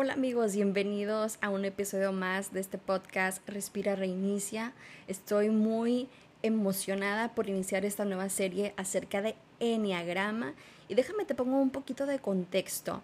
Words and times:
Hola 0.00 0.12
amigos, 0.12 0.54
bienvenidos 0.54 1.38
a 1.40 1.50
un 1.50 1.64
episodio 1.64 2.12
más 2.12 2.52
de 2.52 2.60
este 2.60 2.78
podcast 2.78 3.42
Respira 3.48 3.96
Reinicia. 3.96 4.72
Estoy 5.08 5.50
muy 5.50 6.08
emocionada 6.44 7.34
por 7.34 7.48
iniciar 7.48 7.84
esta 7.84 8.04
nueva 8.04 8.28
serie 8.28 8.74
acerca 8.76 9.22
de 9.22 9.34
Enneagrama 9.58 10.54
y 10.86 10.94
déjame 10.94 11.24
te 11.24 11.34
pongo 11.34 11.60
un 11.60 11.70
poquito 11.70 12.06
de 12.06 12.20
contexto. 12.20 13.02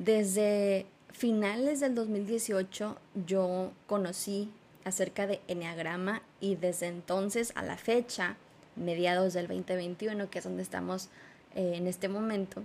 Desde 0.00 0.86
finales 1.12 1.78
del 1.78 1.94
2018 1.94 2.96
yo 3.24 3.70
conocí 3.86 4.50
acerca 4.84 5.28
de 5.28 5.40
Enneagrama 5.46 6.22
y 6.40 6.56
desde 6.56 6.88
entonces 6.88 7.52
a 7.54 7.62
la 7.62 7.76
fecha, 7.76 8.36
mediados 8.74 9.32
del 9.32 9.46
2021, 9.46 10.28
que 10.28 10.40
es 10.40 10.44
donde 10.44 10.64
estamos 10.64 11.08
eh, 11.54 11.74
en 11.76 11.86
este 11.86 12.08
momento, 12.08 12.64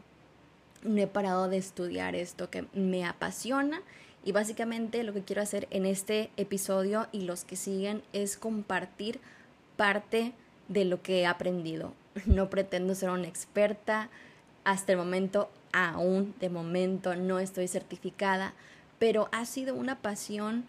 no 0.83 1.01
he 1.01 1.07
parado 1.07 1.47
de 1.47 1.57
estudiar 1.57 2.15
esto 2.15 2.49
que 2.49 2.65
me 2.73 3.05
apasiona 3.05 3.81
y 4.23 4.31
básicamente 4.31 5.03
lo 5.03 5.13
que 5.13 5.23
quiero 5.23 5.41
hacer 5.41 5.67
en 5.71 5.85
este 5.85 6.31
episodio 6.37 7.07
y 7.11 7.21
los 7.21 7.45
que 7.45 7.55
siguen 7.55 8.03
es 8.13 8.37
compartir 8.37 9.19
parte 9.77 10.33
de 10.67 10.85
lo 10.85 11.01
que 11.01 11.21
he 11.21 11.25
aprendido. 11.25 11.93
No 12.25 12.49
pretendo 12.49 12.95
ser 12.95 13.11
una 13.11 13.27
experta, 13.27 14.09
hasta 14.63 14.91
el 14.91 14.97
momento 14.97 15.49
aún 15.71 16.33
de 16.39 16.49
momento 16.49 17.15
no 17.15 17.39
estoy 17.39 17.67
certificada, 17.67 18.53
pero 18.99 19.29
ha 19.31 19.45
sido 19.45 19.75
una 19.75 19.99
pasión 19.99 20.65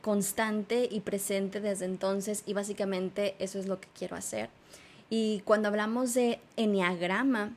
constante 0.00 0.88
y 0.90 1.00
presente 1.00 1.60
desde 1.60 1.84
entonces 1.84 2.44
y 2.46 2.52
básicamente 2.52 3.34
eso 3.40 3.58
es 3.58 3.66
lo 3.66 3.80
que 3.80 3.88
quiero 3.98 4.16
hacer. 4.16 4.48
Y 5.10 5.40
cuando 5.44 5.68
hablamos 5.68 6.14
de 6.14 6.40
enneagrama, 6.56 7.52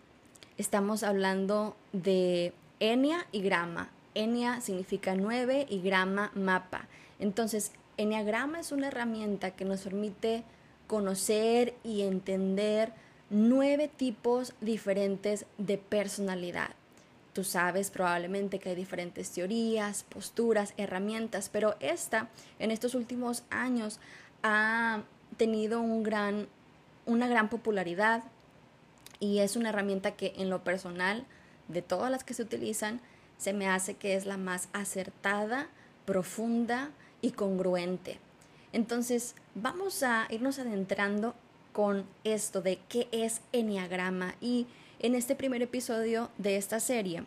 estamos 0.59 1.03
hablando 1.03 1.75
de 1.93 2.53
enia 2.81 3.25
y 3.31 3.41
grama. 3.41 3.89
Enia 4.13 4.59
significa 4.59 5.15
nueve 5.15 5.65
y 5.69 5.81
grama 5.81 6.31
mapa. 6.35 6.87
Entonces, 7.17 7.71
enneagrama 7.95 8.59
es 8.59 8.73
una 8.73 8.87
herramienta 8.87 9.51
que 9.51 9.63
nos 9.63 9.81
permite 9.81 10.43
conocer 10.85 11.75
y 11.83 12.01
entender 12.01 12.91
nueve 13.29 13.87
tipos 13.87 14.53
diferentes 14.59 15.45
de 15.57 15.77
personalidad. 15.77 16.71
Tú 17.31 17.45
sabes 17.45 17.89
probablemente 17.89 18.59
que 18.59 18.69
hay 18.69 18.75
diferentes 18.75 19.31
teorías, 19.31 20.03
posturas, 20.03 20.73
herramientas, 20.75 21.47
pero 21.47 21.75
esta 21.79 22.27
en 22.59 22.71
estos 22.71 22.95
últimos 22.95 23.43
años 23.49 24.01
ha 24.43 25.03
tenido 25.37 25.79
un 25.79 26.03
gran, 26.03 26.47
una 27.05 27.29
gran 27.29 27.47
popularidad 27.47 28.23
y 29.19 29.39
es 29.39 29.55
una 29.55 29.69
herramienta 29.69 30.15
que 30.15 30.33
en 30.37 30.49
lo 30.49 30.63
personal, 30.63 31.25
de 31.67 31.81
todas 31.81 32.09
las 32.09 32.23
que 32.23 32.33
se 32.33 32.43
utilizan, 32.43 33.01
se 33.37 33.53
me 33.53 33.67
hace 33.67 33.95
que 33.95 34.15
es 34.15 34.25
la 34.25 34.37
más 34.37 34.69
acertada, 34.73 35.67
profunda 36.05 36.91
y 37.21 37.31
congruente. 37.31 38.19
Entonces, 38.73 39.35
vamos 39.55 40.03
a 40.03 40.27
irnos 40.29 40.59
adentrando 40.59 41.35
con 41.73 42.05
esto 42.23 42.61
de 42.61 42.79
qué 42.89 43.07
es 43.11 43.41
Enneagrama 43.51 44.35
y 44.41 44.67
en 44.99 45.15
este 45.15 45.35
primer 45.35 45.61
episodio 45.61 46.29
de 46.37 46.57
esta 46.57 46.79
serie 46.79 47.23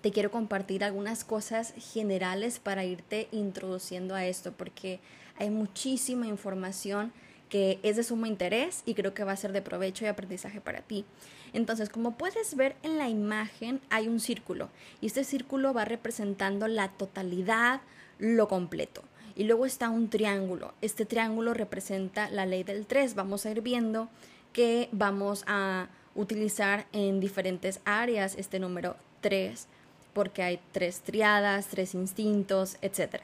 te 0.00 0.12
quiero 0.12 0.30
compartir 0.30 0.84
algunas 0.84 1.24
cosas 1.24 1.74
generales 1.92 2.60
para 2.60 2.84
irte 2.84 3.28
introduciendo 3.32 4.14
a 4.14 4.26
esto 4.26 4.52
porque 4.52 5.00
hay 5.38 5.50
muchísima 5.50 6.26
información 6.26 7.12
que 7.48 7.78
es 7.82 7.96
de 7.96 8.02
sumo 8.02 8.26
interés 8.26 8.82
y 8.84 8.94
creo 8.94 9.14
que 9.14 9.24
va 9.24 9.32
a 9.32 9.36
ser 9.36 9.52
de 9.52 9.62
provecho 9.62 10.04
y 10.04 10.08
aprendizaje 10.08 10.60
para 10.60 10.82
ti. 10.82 11.04
Entonces, 11.52 11.88
como 11.88 12.16
puedes 12.16 12.54
ver 12.56 12.76
en 12.82 12.98
la 12.98 13.08
imagen, 13.08 13.80
hay 13.90 14.08
un 14.08 14.20
círculo 14.20 14.68
y 15.00 15.06
este 15.06 15.24
círculo 15.24 15.72
va 15.72 15.84
representando 15.84 16.68
la 16.68 16.88
totalidad, 16.88 17.80
lo 18.18 18.48
completo. 18.48 19.02
Y 19.34 19.44
luego 19.44 19.66
está 19.66 19.88
un 19.88 20.10
triángulo. 20.10 20.74
Este 20.80 21.06
triángulo 21.06 21.54
representa 21.54 22.28
la 22.30 22.44
ley 22.44 22.64
del 22.64 22.86
3. 22.86 23.14
Vamos 23.14 23.46
a 23.46 23.50
ir 23.50 23.60
viendo 23.60 24.08
que 24.52 24.88
vamos 24.90 25.44
a 25.46 25.88
utilizar 26.16 26.86
en 26.92 27.20
diferentes 27.20 27.80
áreas 27.84 28.34
este 28.36 28.58
número 28.58 28.96
3 29.20 29.68
porque 30.12 30.42
hay 30.42 30.58
tres 30.72 31.00
triadas, 31.02 31.68
tres 31.68 31.94
instintos, 31.94 32.76
etcétera. 32.82 33.22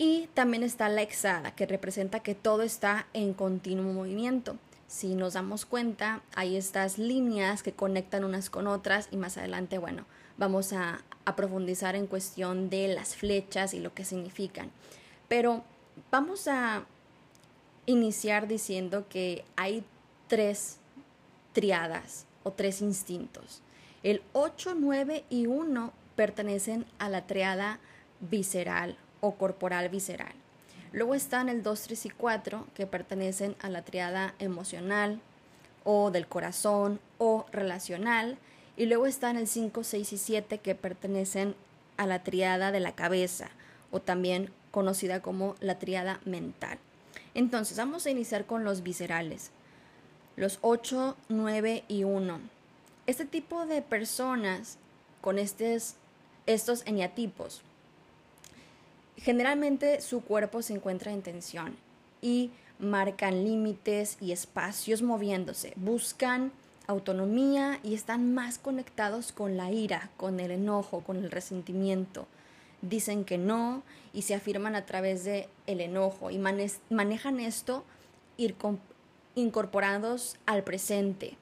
Y 0.00 0.28
también 0.32 0.62
está 0.62 0.88
la 0.88 1.02
exada, 1.02 1.56
que 1.56 1.66
representa 1.66 2.20
que 2.20 2.36
todo 2.36 2.62
está 2.62 3.08
en 3.14 3.34
continuo 3.34 3.92
movimiento. 3.92 4.56
Si 4.86 5.16
nos 5.16 5.32
damos 5.32 5.66
cuenta, 5.66 6.22
hay 6.36 6.56
estas 6.56 6.98
líneas 6.98 7.64
que 7.64 7.72
conectan 7.72 8.22
unas 8.22 8.48
con 8.48 8.68
otras 8.68 9.08
y 9.10 9.16
más 9.16 9.36
adelante, 9.36 9.76
bueno, 9.78 10.06
vamos 10.36 10.72
a, 10.72 11.02
a 11.24 11.34
profundizar 11.34 11.96
en 11.96 12.06
cuestión 12.06 12.70
de 12.70 12.86
las 12.86 13.16
flechas 13.16 13.74
y 13.74 13.80
lo 13.80 13.92
que 13.92 14.04
significan. 14.04 14.70
Pero 15.26 15.64
vamos 16.12 16.46
a 16.46 16.86
iniciar 17.86 18.46
diciendo 18.46 19.06
que 19.08 19.44
hay 19.56 19.84
tres 20.28 20.78
triadas 21.52 22.24
o 22.44 22.52
tres 22.52 22.82
instintos. 22.82 23.62
El 24.04 24.22
8, 24.32 24.76
9 24.78 25.24
y 25.28 25.46
1 25.46 25.92
pertenecen 26.14 26.86
a 27.00 27.08
la 27.08 27.26
triada 27.26 27.80
visceral 28.20 28.96
o 29.20 29.34
corporal 29.34 29.88
visceral. 29.88 30.32
Luego 30.92 31.14
están 31.14 31.48
el 31.48 31.62
2, 31.62 31.82
3 31.82 32.06
y 32.06 32.10
4 32.10 32.66
que 32.74 32.86
pertenecen 32.86 33.56
a 33.60 33.68
la 33.68 33.82
triada 33.82 34.34
emocional 34.38 35.20
o 35.84 36.10
del 36.10 36.26
corazón 36.26 37.00
o 37.18 37.46
relacional. 37.52 38.38
Y 38.76 38.86
luego 38.86 39.06
están 39.06 39.36
el 39.36 39.46
5, 39.46 39.84
6 39.84 40.12
y 40.12 40.18
7 40.18 40.58
que 40.58 40.74
pertenecen 40.74 41.54
a 41.96 42.06
la 42.06 42.22
triada 42.22 42.72
de 42.72 42.80
la 42.80 42.92
cabeza 42.92 43.48
o 43.90 44.00
también 44.00 44.50
conocida 44.70 45.20
como 45.20 45.56
la 45.60 45.78
triada 45.78 46.20
mental. 46.24 46.78
Entonces 47.34 47.76
vamos 47.76 48.06
a 48.06 48.10
iniciar 48.10 48.46
con 48.46 48.64
los 48.64 48.82
viscerales. 48.82 49.50
Los 50.36 50.58
8, 50.62 51.16
9 51.28 51.84
y 51.88 52.04
1. 52.04 52.40
Este 53.06 53.24
tipo 53.24 53.66
de 53.66 53.82
personas 53.82 54.78
con 55.20 55.38
estos, 55.38 55.94
estos 56.46 56.86
eneatipos 56.86 57.62
Generalmente 59.18 60.00
su 60.00 60.22
cuerpo 60.22 60.62
se 60.62 60.74
encuentra 60.74 61.12
en 61.12 61.22
tensión 61.22 61.76
y 62.22 62.50
marcan 62.78 63.44
límites 63.44 64.16
y 64.20 64.32
espacios 64.32 65.02
moviéndose, 65.02 65.72
buscan 65.76 66.52
autonomía 66.86 67.80
y 67.82 67.94
están 67.94 68.32
más 68.32 68.58
conectados 68.58 69.32
con 69.32 69.56
la 69.56 69.72
ira, 69.72 70.10
con 70.16 70.40
el 70.40 70.52
enojo, 70.52 71.00
con 71.00 71.16
el 71.16 71.30
resentimiento. 71.30 72.26
Dicen 72.80 73.24
que 73.24 73.38
no 73.38 73.82
y 74.12 74.22
se 74.22 74.34
afirman 74.34 74.76
a 74.76 74.86
través 74.86 75.24
de 75.24 75.48
el 75.66 75.80
enojo 75.80 76.30
y 76.30 76.38
manejan 76.38 77.40
esto 77.40 77.84
incorporados 79.34 80.36
al 80.46 80.62
presente. 80.62 81.36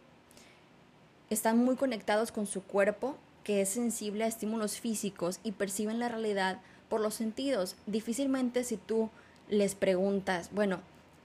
Están 1.29 1.59
muy 1.59 1.77
conectados 1.77 2.33
con 2.33 2.47
su 2.47 2.63
cuerpo, 2.63 3.17
que 3.45 3.61
es 3.61 3.69
sensible 3.69 4.25
a 4.25 4.29
estímulos 4.29 4.81
físicos 4.81 5.41
y 5.45 5.53
perciben 5.53 6.01
la 6.01 6.09
realidad 6.09 6.61
por 6.89 7.01
los 7.01 7.15
sentidos. 7.15 7.77
Difícilmente 7.87 8.65
si 8.65 8.77
tú 8.77 9.11
les 9.49 9.75
preguntas, 9.75 10.51
bueno, 10.53 10.81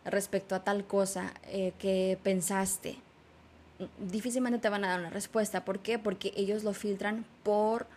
respecto 0.05 0.55
a 0.55 0.63
tal 0.63 0.85
cosa 0.85 1.33
eh, 1.45 1.73
que 1.79 2.17
pensaste, 2.23 2.97
difícilmente 3.99 4.59
te 4.59 4.69
van 4.69 4.85
a 4.85 4.89
dar 4.89 4.99
una 4.99 5.09
respuesta. 5.09 5.65
¿Por 5.65 5.79
qué? 5.79 5.99
Porque 5.99 6.33
ellos 6.35 6.63
lo 6.63 6.73
filtran 6.73 7.25
por, 7.43 7.87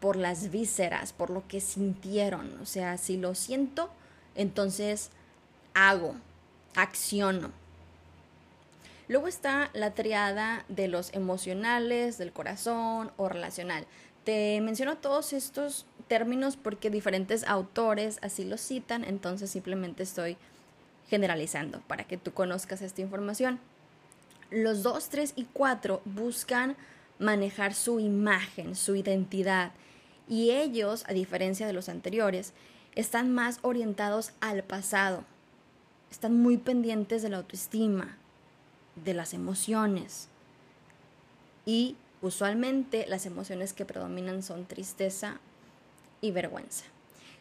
por 0.00 0.16
las 0.16 0.50
vísceras, 0.50 1.12
por 1.12 1.30
lo 1.30 1.46
que 1.46 1.60
sintieron. 1.60 2.58
O 2.60 2.66
sea, 2.66 2.98
si 2.98 3.16
lo 3.16 3.34
siento, 3.34 3.90
entonces 4.34 5.10
hago, 5.74 6.14
acciono. 6.74 7.50
Luego 9.08 9.28
está 9.28 9.70
la 9.74 9.92
triada 9.94 10.64
de 10.68 10.88
los 10.88 11.12
emocionales, 11.12 12.18
del 12.18 12.32
corazón 12.32 13.10
o 13.16 13.28
relacional. 13.28 13.86
Te 14.24 14.60
menciono 14.60 14.98
todos 14.98 15.32
estos 15.32 15.84
términos 16.02 16.56
porque 16.56 16.90
diferentes 16.90 17.44
autores 17.44 18.18
así 18.22 18.44
los 18.44 18.60
citan, 18.60 19.04
entonces 19.04 19.50
simplemente 19.50 20.02
estoy 20.02 20.36
generalizando 21.08 21.80
para 21.82 22.04
que 22.04 22.16
tú 22.16 22.32
conozcas 22.32 22.82
esta 22.82 23.00
información. 23.00 23.60
Los 24.50 24.82
2, 24.82 25.08
3 25.08 25.32
y 25.36 25.44
4 25.52 26.02
buscan 26.04 26.76
manejar 27.18 27.74
su 27.74 28.00
imagen, 28.00 28.74
su 28.74 28.96
identidad, 28.96 29.72
y 30.28 30.50
ellos, 30.50 31.04
a 31.08 31.12
diferencia 31.12 31.66
de 31.66 31.72
los 31.72 31.88
anteriores, 31.88 32.52
están 32.94 33.32
más 33.32 33.58
orientados 33.62 34.32
al 34.40 34.62
pasado, 34.62 35.24
están 36.10 36.36
muy 36.36 36.56
pendientes 36.56 37.22
de 37.22 37.28
la 37.28 37.38
autoestima, 37.38 38.16
de 39.04 39.14
las 39.14 39.34
emociones, 39.34 40.28
y 41.64 41.96
usualmente 42.20 43.06
las 43.08 43.26
emociones 43.26 43.72
que 43.72 43.84
predominan 43.84 44.42
son 44.42 44.64
tristeza, 44.66 45.40
y 46.22 46.30
vergüenza. 46.30 46.84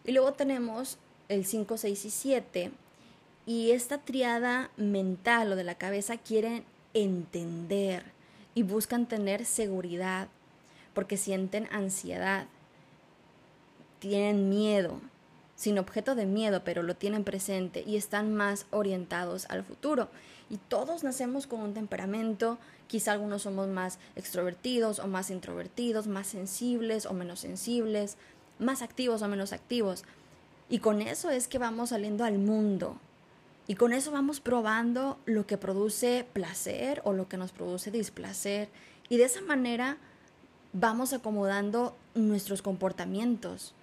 Y 0.03 0.11
luego 0.11 0.33
tenemos 0.33 0.97
el 1.29 1.45
5, 1.45 1.77
6 1.77 2.05
y 2.05 2.09
7. 2.09 2.71
Y 3.45 3.71
esta 3.71 3.99
triada 3.99 4.69
mental 4.75 5.53
o 5.53 5.55
de 5.55 5.63
la 5.63 5.75
cabeza 5.75 6.17
quieren 6.17 6.65
entender 6.93 8.03
y 8.53 8.63
buscan 8.63 9.07
tener 9.07 9.45
seguridad 9.45 10.27
porque 10.93 11.15
sienten 11.15 11.69
ansiedad. 11.71 12.47
tienen 13.99 14.49
miedo, 14.49 14.99
sin 15.55 15.77
objeto 15.77 16.15
de 16.15 16.25
miedo, 16.25 16.63
pero 16.63 16.81
lo 16.81 16.95
tienen 16.95 17.23
presente 17.23 17.83
y 17.85 17.95
están 17.95 18.33
más 18.33 18.65
orientados 18.71 19.45
al 19.49 19.63
futuro. 19.63 20.09
Y 20.49 20.57
todos 20.57 21.03
nacemos 21.03 21.45
con 21.45 21.59
un 21.59 21.75
temperamento, 21.75 22.57
quizá 22.87 23.11
algunos 23.11 23.43
somos 23.43 23.67
más 23.67 23.99
extrovertidos 24.15 24.97
o 24.97 25.07
más 25.07 25.29
introvertidos, 25.29 26.07
más 26.07 26.25
sensibles 26.25 27.05
o 27.05 27.13
menos 27.13 27.41
sensibles, 27.41 28.17
más 28.61 28.81
activos 28.81 29.21
o 29.21 29.27
menos 29.27 29.51
activos. 29.51 30.05
Y 30.69 30.79
con 30.79 31.01
eso 31.01 31.29
es 31.29 31.49
que 31.49 31.57
vamos 31.57 31.89
saliendo 31.89 32.23
al 32.23 32.37
mundo. 32.37 32.95
Y 33.67 33.75
con 33.75 33.93
eso 33.93 34.11
vamos 34.11 34.39
probando 34.39 35.17
lo 35.25 35.45
que 35.45 35.57
produce 35.57 36.25
placer 36.31 37.01
o 37.03 37.13
lo 37.13 37.27
que 37.27 37.37
nos 37.37 37.51
produce 37.51 37.91
displacer. 37.91 38.69
Y 39.09 39.17
de 39.17 39.25
esa 39.25 39.41
manera 39.41 39.97
vamos 40.73 41.13
acomodando 41.13 41.95
nuestros 42.15 42.61
comportamientos. 42.61 43.73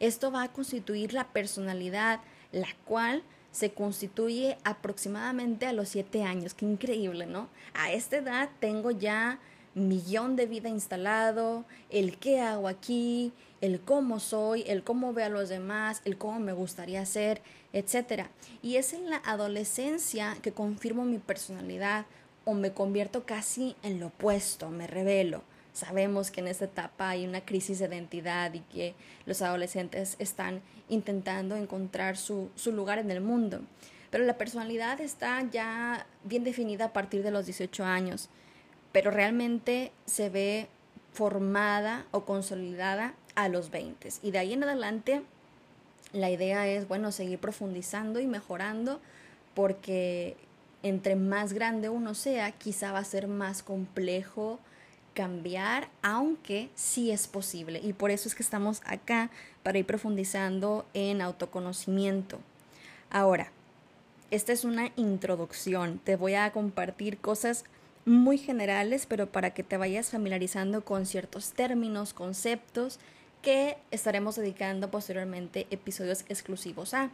Esto 0.00 0.30
va 0.30 0.42
a 0.42 0.52
constituir 0.52 1.14
la 1.14 1.28
personalidad, 1.28 2.20
la 2.52 2.68
cual 2.84 3.22
se 3.50 3.72
constituye 3.72 4.58
aproximadamente 4.64 5.66
a 5.66 5.72
los 5.72 5.88
siete 5.88 6.22
años. 6.22 6.52
Qué 6.52 6.66
increíble, 6.66 7.24
¿no? 7.24 7.48
A 7.72 7.90
esta 7.90 8.18
edad 8.18 8.50
tengo 8.60 8.90
ya 8.90 9.38
millón 9.76 10.36
de 10.36 10.46
vida 10.46 10.68
instalado, 10.68 11.64
el 11.90 12.16
qué 12.16 12.40
hago 12.40 12.66
aquí, 12.66 13.32
el 13.60 13.80
cómo 13.80 14.20
soy, 14.20 14.64
el 14.66 14.82
cómo 14.82 15.12
veo 15.12 15.26
a 15.26 15.28
los 15.28 15.48
demás, 15.48 16.00
el 16.04 16.16
cómo 16.16 16.40
me 16.40 16.52
gustaría 16.52 17.04
ser, 17.04 17.42
etc. 17.72 18.24
Y 18.62 18.76
es 18.76 18.94
en 18.94 19.10
la 19.10 19.18
adolescencia 19.18 20.36
que 20.42 20.52
confirmo 20.52 21.04
mi 21.04 21.18
personalidad 21.18 22.06
o 22.44 22.54
me 22.54 22.72
convierto 22.72 23.26
casi 23.26 23.76
en 23.82 24.00
lo 24.00 24.06
opuesto, 24.06 24.70
me 24.70 24.86
revelo. 24.86 25.42
Sabemos 25.74 26.30
que 26.30 26.40
en 26.40 26.48
esta 26.48 26.64
etapa 26.64 27.10
hay 27.10 27.26
una 27.26 27.44
crisis 27.44 27.78
de 27.78 27.86
identidad 27.86 28.54
y 28.54 28.60
que 28.60 28.94
los 29.26 29.42
adolescentes 29.42 30.16
están 30.18 30.62
intentando 30.88 31.54
encontrar 31.54 32.16
su, 32.16 32.48
su 32.54 32.72
lugar 32.72 32.98
en 32.98 33.10
el 33.10 33.20
mundo. 33.20 33.60
Pero 34.10 34.24
la 34.24 34.38
personalidad 34.38 35.02
está 35.02 35.42
ya 35.50 36.06
bien 36.24 36.44
definida 36.44 36.86
a 36.86 36.92
partir 36.94 37.22
de 37.22 37.30
los 37.30 37.44
18 37.44 37.84
años, 37.84 38.30
pero 38.96 39.10
realmente 39.10 39.92
se 40.06 40.30
ve 40.30 40.68
formada 41.12 42.06
o 42.12 42.24
consolidada 42.24 43.12
a 43.34 43.50
los 43.50 43.70
20. 43.70 44.08
Y 44.22 44.30
de 44.30 44.38
ahí 44.38 44.54
en 44.54 44.64
adelante 44.64 45.20
la 46.14 46.30
idea 46.30 46.66
es, 46.66 46.88
bueno, 46.88 47.12
seguir 47.12 47.38
profundizando 47.38 48.20
y 48.20 48.26
mejorando 48.26 48.98
porque 49.52 50.38
entre 50.82 51.14
más 51.14 51.52
grande 51.52 51.90
uno 51.90 52.14
sea, 52.14 52.52
quizá 52.52 52.92
va 52.92 53.00
a 53.00 53.04
ser 53.04 53.28
más 53.28 53.62
complejo 53.62 54.60
cambiar, 55.12 55.90
aunque 56.00 56.70
sí 56.74 57.10
es 57.10 57.28
posible. 57.28 57.82
Y 57.84 57.92
por 57.92 58.10
eso 58.10 58.30
es 58.30 58.34
que 58.34 58.42
estamos 58.42 58.80
acá 58.86 59.28
para 59.62 59.76
ir 59.76 59.84
profundizando 59.84 60.86
en 60.94 61.20
autoconocimiento. 61.20 62.38
Ahora, 63.10 63.52
esta 64.30 64.54
es 64.54 64.64
una 64.64 64.90
introducción. 64.96 66.00
Te 66.02 66.16
voy 66.16 66.32
a 66.32 66.50
compartir 66.50 67.18
cosas 67.18 67.66
muy 68.06 68.38
generales, 68.38 69.04
pero 69.04 69.26
para 69.26 69.50
que 69.50 69.64
te 69.64 69.76
vayas 69.76 70.10
familiarizando 70.10 70.84
con 70.84 71.04
ciertos 71.04 71.52
términos, 71.52 72.14
conceptos 72.14 72.98
que 73.42 73.76
estaremos 73.90 74.36
dedicando 74.36 74.90
posteriormente 74.90 75.66
episodios 75.70 76.24
exclusivos 76.28 76.94
a. 76.94 77.10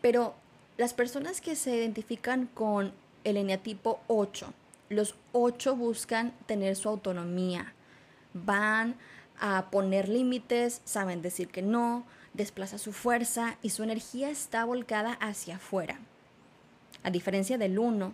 Pero 0.00 0.34
las 0.76 0.94
personas 0.94 1.40
que 1.40 1.56
se 1.56 1.74
identifican 1.74 2.46
con 2.52 2.92
el 3.24 3.38
eneatipo 3.38 4.00
8, 4.06 4.52
los 4.90 5.14
8 5.32 5.76
buscan 5.76 6.32
tener 6.46 6.76
su 6.76 6.90
autonomía, 6.90 7.72
van 8.34 8.96
a 9.40 9.70
poner 9.70 10.08
límites, 10.08 10.82
saben 10.84 11.22
decir 11.22 11.48
que 11.48 11.62
no, 11.62 12.04
desplaza 12.34 12.76
su 12.76 12.92
fuerza 12.92 13.56
y 13.62 13.70
su 13.70 13.82
energía 13.82 14.28
está 14.28 14.64
volcada 14.66 15.14
hacia 15.14 15.56
afuera. 15.56 15.98
A 17.02 17.10
diferencia 17.10 17.56
del 17.56 17.78
1, 17.78 18.12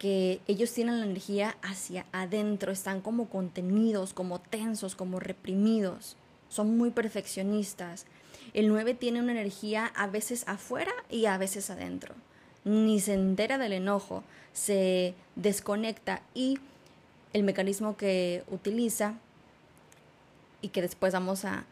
que 0.00 0.40
ellos 0.48 0.72
tienen 0.72 0.98
la 0.98 1.04
energía 1.04 1.58
hacia 1.60 2.06
adentro, 2.10 2.72
están 2.72 3.02
como 3.02 3.28
contenidos, 3.28 4.14
como 4.14 4.40
tensos, 4.40 4.96
como 4.96 5.20
reprimidos, 5.20 6.16
son 6.48 6.78
muy 6.78 6.90
perfeccionistas. 6.90 8.06
El 8.54 8.68
9 8.68 8.94
tiene 8.94 9.20
una 9.20 9.32
energía 9.32 9.92
a 9.94 10.06
veces 10.06 10.44
afuera 10.48 10.92
y 11.10 11.26
a 11.26 11.36
veces 11.36 11.68
adentro. 11.68 12.14
Ni 12.64 12.98
se 12.98 13.12
entera 13.12 13.58
del 13.58 13.74
enojo, 13.74 14.24
se 14.54 15.12
desconecta 15.36 16.22
y 16.32 16.58
el 17.34 17.42
mecanismo 17.42 17.98
que 17.98 18.42
utiliza 18.50 19.16
y 20.62 20.68
que 20.68 20.80
después 20.80 21.12
vamos 21.12 21.44
a, 21.44 21.66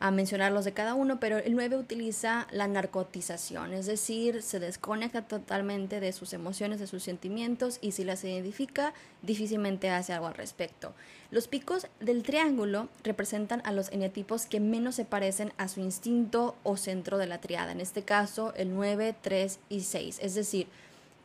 a 0.00 0.12
mencionarlos 0.12 0.64
de 0.64 0.72
cada 0.72 0.94
uno, 0.94 1.18
pero 1.18 1.38
el 1.38 1.54
9 1.54 1.76
utiliza 1.76 2.46
la 2.52 2.68
narcotización, 2.68 3.72
es 3.72 3.86
decir, 3.86 4.42
se 4.42 4.60
desconecta 4.60 5.22
totalmente 5.22 5.98
de 5.98 6.12
sus 6.12 6.32
emociones, 6.32 6.78
de 6.78 6.86
sus 6.86 7.02
sentimientos 7.02 7.78
y 7.80 7.92
si 7.92 8.04
las 8.04 8.22
identifica, 8.22 8.94
difícilmente 9.22 9.90
hace 9.90 10.12
algo 10.12 10.28
al 10.28 10.34
respecto. 10.34 10.94
Los 11.32 11.48
picos 11.48 11.88
del 11.98 12.22
triángulo 12.22 12.88
representan 13.02 13.60
a 13.64 13.72
los 13.72 13.90
eneatipos 13.90 14.46
que 14.46 14.60
menos 14.60 14.94
se 14.94 15.04
parecen 15.04 15.52
a 15.56 15.66
su 15.66 15.80
instinto 15.80 16.54
o 16.62 16.76
centro 16.76 17.18
de 17.18 17.26
la 17.26 17.40
triada, 17.40 17.72
en 17.72 17.80
este 17.80 18.02
caso 18.02 18.54
el 18.54 18.72
9, 18.74 19.16
3 19.20 19.58
y 19.68 19.80
6, 19.80 20.20
es 20.22 20.34
decir, 20.36 20.68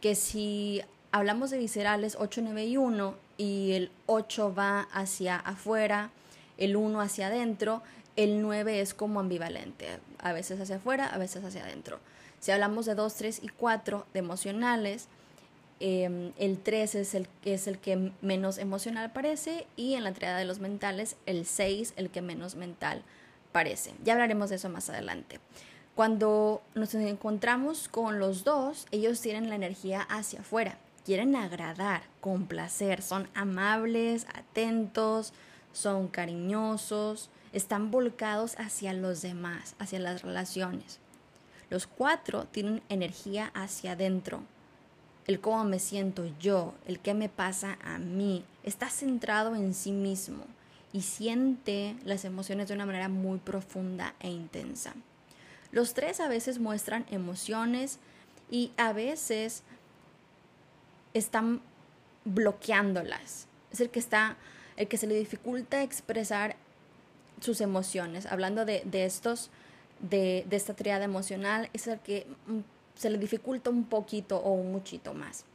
que 0.02 0.16
si 0.16 0.82
hablamos 1.12 1.52
de 1.52 1.60
viscerales 1.60 2.18
8, 2.20 2.42
9 2.44 2.66
y 2.66 2.78
1 2.78 3.16
y 3.38 3.74
el 3.74 3.92
8 4.08 4.54
va 4.56 4.82
hacia 4.92 5.36
afuera, 5.38 6.10
el 6.58 6.76
1 6.76 7.02
hacia 7.02 7.28
adentro, 7.28 7.84
el 8.16 8.42
9 8.42 8.82
es 8.82 8.94
como 8.94 9.20
ambivalente, 9.20 10.00
a 10.20 10.34
veces 10.34 10.60
hacia 10.60 10.78
afuera, 10.78 11.08
a 11.08 11.18
veces 11.18 11.44
hacia 11.44 11.64
adentro. 11.64 12.00
Si 12.40 12.52
hablamos 12.52 12.86
de 12.86 12.96
2, 12.96 13.14
3 13.16 13.40
y 13.44 13.50
4 13.50 14.06
de 14.14 14.20
emocionales, 14.20 15.08
em, 15.80 16.34
el 16.38 16.60
3 16.60 16.96
es 16.96 17.16
el, 17.16 17.28
es 17.46 17.68
el 17.68 17.80
que 17.80 18.12
menos 18.22 18.58
emocional 18.58 19.12
parece 19.12 19.66
y 19.76 19.96
en 19.96 20.04
la 20.04 20.14
triada 20.14 20.38
de 20.38 20.46
los 20.46 20.60
mentales, 20.60 21.16
el 21.26 21.46
6 21.46 21.94
el 21.96 22.10
que 22.10 22.22
menos 22.22 22.56
mental 22.56 23.02
parece. 23.52 23.94
Ya 24.04 24.14
hablaremos 24.14 24.50
de 24.50 24.58
eso 24.58 24.70
más 24.70 24.90
adelante. 24.90 25.40
Cuando 25.96 26.64
nos 26.74 26.94
encontramos 26.96 27.88
con 27.88 28.20
los 28.20 28.44
dos, 28.44 28.88
ellos 28.92 29.22
tienen 29.22 29.50
la 29.50 29.56
energía 29.56 30.02
hacia 30.02 30.40
afuera, 30.40 30.78
quieren 31.06 31.36
agradar, 31.36 32.02
complacer, 32.20 33.02
son 33.04 33.30
amables, 33.36 34.26
atentos, 34.34 35.34
son 35.72 36.08
cariñosos, 36.08 37.30
están 37.54 37.92
volcados 37.92 38.56
hacia 38.60 38.94
los 38.94 39.22
demás, 39.22 39.76
hacia 39.80 40.00
las 40.00 40.24
relaciones. 40.24 41.00
Los 41.70 41.88
cuatro 41.88 42.46
tienen 42.46 42.82
energía 42.90 43.52
hacia 43.54 43.94
adentro. 43.94 44.44
El 45.26 45.40
cómo 45.40 45.64
me 45.64 45.80
siento 45.80 46.26
yo, 46.40 46.74
el 46.86 47.00
qué 47.00 47.14
me 47.14 47.30
pasa 47.30 47.78
a 47.84 47.98
mí, 48.00 48.44
está 48.64 48.90
centrado 48.90 49.56
en 49.56 49.74
sí 49.74 49.92
mismo 49.92 50.44
y 50.92 51.02
siente 51.02 51.96
las 52.04 52.26
emociones 52.26 52.68
de 52.68 52.74
una 52.74 52.86
manera 52.86 53.08
muy 53.08 53.40
profunda 53.40 54.14
e 54.20 54.30
intensa. 54.30 54.94
Los 55.72 55.94
tres 55.94 56.20
a 56.20 56.28
veces 56.28 56.60
muestran 56.60 57.06
emociones 57.10 58.00
y 58.52 58.72
a 58.78 58.94
veces 58.94 59.64
están 61.14 61.62
bloqueándolas. 62.26 63.48
Es 63.72 63.80
el 63.80 63.90
que 63.90 64.00
está, 64.00 64.38
el 64.76 64.88
que 64.88 64.98
se 64.98 65.08
le 65.08 65.16
dificulta 65.16 65.82
expresar 65.82 66.56
sus 67.44 67.62
emociones. 67.62 68.26
Hablando 68.26 68.66
de, 68.66 68.84
estos, 68.94 69.50
de, 70.00 70.46
de, 70.50 70.56
esta 70.56 70.74
triada 70.74 71.04
emocional, 71.04 71.70
es 71.74 71.88
el 71.88 72.00
que 72.00 72.26
mm, 72.48 72.60
se 72.96 73.10
le 73.10 73.18
dificulta 73.18 73.70
un 73.70 73.84
poquito 73.84 74.38
o 74.38 74.54
un 74.54 74.72
muchito 74.72 75.14
más. 75.14 75.46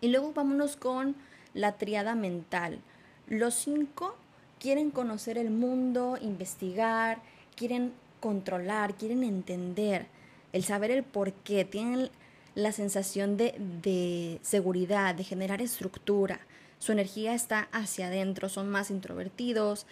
Y 0.00 0.08
luego 0.08 0.32
vámonos 0.32 0.76
con 0.76 1.14
la 1.54 1.72
triada 1.76 2.14
mental. 2.14 2.80
Los 3.28 3.54
cinco 3.54 4.16
quieren 4.58 4.90
conocer 4.90 5.38
el 5.38 5.50
mundo, 5.50 6.18
investigar, 6.20 7.18
quieren 7.56 7.92
controlar, 8.20 8.94
quieren 8.94 9.22
entender, 9.22 10.06
el 10.52 10.64
saber 10.64 10.90
el 10.90 11.02
por 11.02 11.32
qué, 11.32 11.64
tienen 11.64 12.10
la 12.54 12.72
sensación 12.72 13.36
de, 13.36 13.54
de 13.82 14.38
seguridad, 14.42 15.14
de 15.14 15.24
generar 15.24 15.60
estructura. 15.60 16.40
Su 16.78 16.92
energía 16.92 17.34
está 17.34 17.68
hacia 17.72 18.06
adentro, 18.06 18.48
son 18.48 18.68
más 18.68 18.90
introvertidos, 18.90 19.86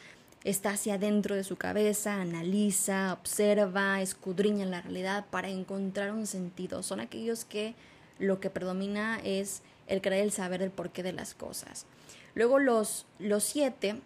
está 0.45 0.71
hacia 0.71 0.95
adentro 0.95 1.35
de 1.35 1.43
su 1.43 1.57
cabeza, 1.57 2.21
analiza, 2.21 3.15
observa, 3.15 4.03
escudriña 4.03 4.67
la 4.67 4.83
realidad 4.83 5.25
para 5.31 5.49
encontrar 5.49 6.13
un 6.13 6.27
sentido. 6.27 6.83
Son 6.83 7.01
aquellos 7.01 7.47
que 7.47 7.75
lo 8.19 8.41
que 8.41 8.51
predomina 8.51 9.19
es 9.25 9.63
el 9.87 10.03
creer 10.03 10.25
el 10.25 10.33
saber 10.33 10.63
el 10.63 10.71
porqué 10.71 11.03
de 11.03 11.13
las 11.13 11.35
cosas. 11.35 11.87
Luego 12.35 12.59
los, 12.59 13.07
los 13.19 13.43
siete 13.43 14.01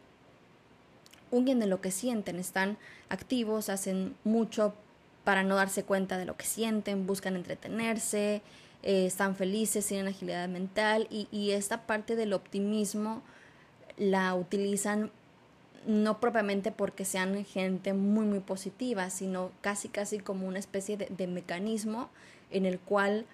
huyen 1.30 1.58
de 1.58 1.66
lo 1.66 1.80
que 1.80 1.90
sienten, 1.90 2.38
están 2.38 2.78
activos, 3.08 3.68
hacen 3.68 4.14
mucho 4.24 4.74
para 5.24 5.42
no 5.42 5.56
darse 5.56 5.82
cuenta 5.84 6.18
de 6.18 6.24
lo 6.24 6.36
que 6.36 6.46
sienten, 6.46 7.06
buscan 7.06 7.36
entretenerse, 7.36 8.42
eh, 8.82 9.06
están 9.06 9.34
felices, 9.34 9.86
tienen 9.86 10.06
agilidad 10.06 10.48
mental 10.48 11.08
y, 11.10 11.28
y 11.32 11.50
esta 11.50 11.86
parte 11.86 12.16
del 12.16 12.32
optimismo 12.32 13.22
la 13.96 14.34
utilizan 14.34 15.10
no 15.88 16.20
propiamente 16.20 16.70
porque 16.70 17.06
sean 17.06 17.46
gente 17.46 17.94
muy, 17.94 18.26
muy 18.26 18.40
positiva, 18.40 19.08
sino 19.08 19.50
casi, 19.62 19.88
casi 19.88 20.18
como 20.18 20.46
una 20.46 20.58
especie 20.58 20.98
de, 20.98 21.26
mecanismo 21.26 22.10
en 22.50 22.66
el 22.66 22.78
cual 22.78 23.24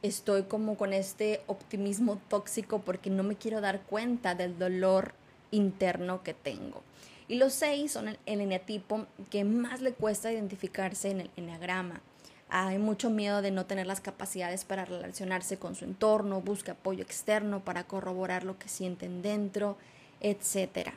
estoy 0.00 0.44
como 0.44 0.78
con 0.78 0.94
este 0.94 1.42
optimismo 1.46 2.18
tóxico 2.28 2.80
porque 2.80 3.10
no 3.10 3.22
me 3.24 3.36
quiero 3.36 3.60
dar 3.60 3.82
cuenta 3.82 4.34
del 4.34 4.58
dolor 4.58 5.12
interno 5.50 6.22
que 6.22 6.32
tengo. 6.32 6.82
Y 7.28 7.36
los 7.36 7.52
seis 7.52 7.92
son 7.92 8.08
el, 8.08 8.18
eneatipo 8.24 9.06
que 9.30 9.44
más 9.44 9.82
le 9.82 9.92
cuesta 9.92 10.32
identificarse 10.32 11.10
en 11.10 11.20
el 11.20 11.30
eneagrama. 11.36 12.00
Hay 12.48 12.78
mucho 12.78 13.10
miedo 13.10 13.42
de 13.42 13.50
no 13.50 13.66
tener 13.66 13.86
las 13.86 14.00
capacidades 14.00 14.64
para 14.64 14.86
relacionarse 14.86 15.58
con 15.58 15.74
su 15.74 15.84
entorno, 15.84 16.40
busca 16.40 16.72
apoyo 16.72 17.02
externo 17.02 17.60
para 17.62 17.84
corroborar 17.84 18.44
lo 18.44 18.58
que 18.58 18.70
sienten 18.70 19.20
dentro, 19.20 19.76
etc. 20.20 20.94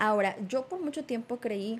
Ahora, 0.00 0.34
yo 0.48 0.64
por 0.64 0.80
mucho 0.80 1.04
tiempo 1.04 1.40
creí 1.40 1.78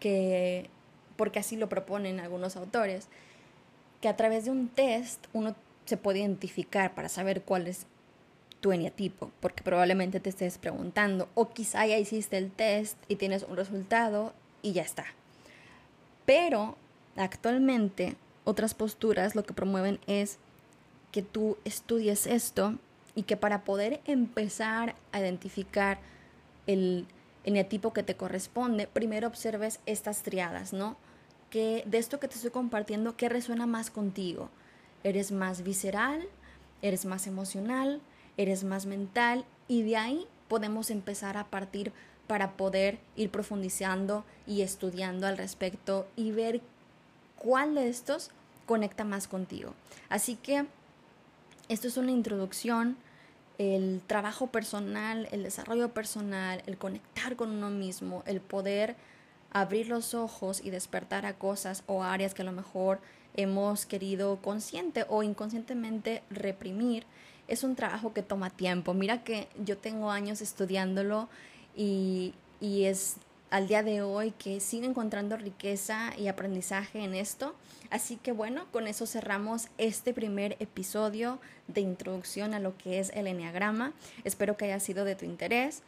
que, 0.00 0.68
porque 1.16 1.38
así 1.38 1.56
lo 1.56 1.68
proponen 1.68 2.18
algunos 2.18 2.56
autores, 2.56 3.06
que 4.00 4.08
a 4.08 4.16
través 4.16 4.44
de 4.44 4.50
un 4.50 4.66
test 4.66 5.24
uno 5.32 5.54
se 5.84 5.96
puede 5.96 6.18
identificar 6.18 6.96
para 6.96 7.08
saber 7.08 7.42
cuál 7.42 7.68
es 7.68 7.86
tu 8.60 8.72
eneatipo, 8.72 9.30
porque 9.38 9.62
probablemente 9.62 10.18
te 10.18 10.30
estés 10.30 10.58
preguntando, 10.58 11.28
o 11.34 11.50
quizá 11.50 11.86
ya 11.86 11.96
hiciste 11.96 12.38
el 12.38 12.50
test 12.50 12.98
y 13.06 13.14
tienes 13.14 13.44
un 13.44 13.56
resultado 13.56 14.32
y 14.62 14.72
ya 14.72 14.82
está. 14.82 15.04
Pero 16.24 16.76
actualmente 17.14 18.16
otras 18.42 18.74
posturas 18.74 19.36
lo 19.36 19.44
que 19.44 19.54
promueven 19.54 20.00
es 20.08 20.38
que 21.12 21.22
tú 21.22 21.56
estudies 21.64 22.26
esto 22.26 22.74
y 23.14 23.22
que 23.22 23.36
para 23.36 23.62
poder 23.62 24.00
empezar 24.06 24.96
a 25.12 25.20
identificar 25.20 25.98
el 26.66 27.06
eneatipo 27.44 27.92
que 27.92 28.02
te 28.02 28.16
corresponde, 28.16 28.86
primero 28.86 29.28
observes 29.28 29.80
estas 29.86 30.22
triadas, 30.22 30.72
¿no? 30.72 30.96
Que 31.50 31.84
de 31.86 31.98
esto 31.98 32.18
que 32.20 32.28
te 32.28 32.34
estoy 32.34 32.50
compartiendo, 32.50 33.16
¿qué 33.16 33.28
resuena 33.28 33.66
más 33.66 33.90
contigo? 33.90 34.50
¿Eres 35.04 35.30
más 35.32 35.62
visceral? 35.62 36.26
¿Eres 36.82 37.04
más 37.04 37.26
emocional? 37.26 38.00
eres 38.36 38.64
más 38.64 38.86
mental 38.86 39.44
y 39.68 39.82
de 39.82 39.96
ahí 39.96 40.26
podemos 40.48 40.90
empezar 40.90 41.36
a 41.36 41.46
partir 41.46 41.92
para 42.26 42.52
poder 42.52 42.98
ir 43.16 43.30
profundizando 43.30 44.24
y 44.46 44.62
estudiando 44.62 45.26
al 45.26 45.38
respecto 45.38 46.06
y 46.16 46.32
ver 46.32 46.60
cuál 47.38 47.74
de 47.74 47.88
estos 47.88 48.30
conecta 48.66 49.04
más 49.04 49.28
contigo. 49.28 49.74
Así 50.08 50.36
que 50.36 50.66
esto 51.68 51.88
es 51.88 51.96
una 51.96 52.10
introducción, 52.10 52.96
el 53.58 54.00
trabajo 54.06 54.48
personal, 54.48 55.28
el 55.32 55.42
desarrollo 55.42 55.90
personal, 55.90 56.62
el 56.66 56.76
conectar 56.76 57.36
con 57.36 57.50
uno 57.50 57.70
mismo, 57.70 58.22
el 58.26 58.40
poder 58.40 58.96
abrir 59.52 59.88
los 59.88 60.14
ojos 60.14 60.60
y 60.62 60.70
despertar 60.70 61.24
a 61.26 61.34
cosas 61.34 61.82
o 61.86 62.02
áreas 62.02 62.34
que 62.34 62.42
a 62.42 62.44
lo 62.44 62.52
mejor 62.52 63.00
hemos 63.34 63.86
querido 63.86 64.36
consciente 64.42 65.06
o 65.08 65.22
inconscientemente 65.22 66.22
reprimir 66.30 67.04
es 67.48 67.62
un 67.64 67.76
trabajo 67.76 68.12
que 68.12 68.22
toma 68.22 68.50
tiempo. 68.50 68.92
Mira 68.94 69.22
que 69.22 69.48
yo 69.64 69.78
tengo 69.78 70.10
años 70.10 70.40
estudiándolo 70.40 71.28
y, 71.76 72.34
y 72.60 72.84
es 72.84 73.16
al 73.50 73.68
día 73.68 73.82
de 73.82 74.02
hoy 74.02 74.32
que 74.32 74.60
sigo 74.60 74.86
encontrando 74.86 75.36
riqueza 75.36 76.12
y 76.18 76.28
aprendizaje 76.28 77.02
en 77.02 77.14
esto. 77.14 77.54
Así 77.90 78.16
que 78.16 78.32
bueno, 78.32 78.66
con 78.72 78.86
eso 78.86 79.06
cerramos 79.06 79.68
este 79.78 80.12
primer 80.12 80.56
episodio 80.58 81.38
de 81.68 81.80
introducción 81.80 82.54
a 82.54 82.60
lo 82.60 82.76
que 82.76 82.98
es 82.98 83.10
el 83.14 83.26
enneagrama. 83.26 83.92
Espero 84.24 84.56
que 84.56 84.66
haya 84.66 84.80
sido 84.80 85.04
de 85.04 85.14
tu 85.14 85.24
interés 85.24 85.82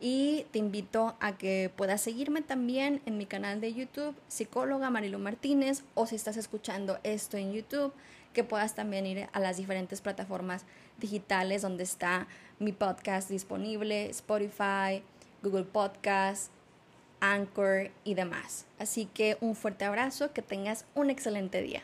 y 0.00 0.46
te 0.50 0.58
invito 0.58 1.16
a 1.20 1.38
que 1.38 1.70
puedas 1.74 2.00
seguirme 2.00 2.42
también 2.42 3.00
en 3.06 3.16
mi 3.16 3.26
canal 3.26 3.60
de 3.60 3.72
YouTube, 3.72 4.14
psicóloga 4.28 4.90
Marilu 4.90 5.18
Martínez, 5.18 5.82
o 5.94 6.06
si 6.06 6.16
estás 6.16 6.36
escuchando 6.36 6.98
esto 7.04 7.36
en 7.36 7.52
YouTube, 7.52 7.92
que 8.32 8.44
puedas 8.44 8.74
también 8.74 9.06
ir 9.06 9.28
a 9.32 9.40
las 9.40 9.56
diferentes 9.56 10.00
plataformas 10.00 10.64
digitales 10.98 11.62
donde 11.62 11.84
está 11.84 12.26
mi 12.58 12.72
podcast 12.72 13.30
disponible, 13.30 14.10
Spotify, 14.10 15.02
Google 15.42 15.64
Podcast, 15.64 16.50
Anchor 17.32 17.90
y 18.04 18.14
demás. 18.14 18.66
Así 18.78 19.06
que 19.06 19.36
un 19.40 19.54
fuerte 19.54 19.84
abrazo, 19.84 20.32
que 20.32 20.42
tengas 20.42 20.84
un 20.94 21.10
excelente 21.10 21.62
día. 21.62 21.82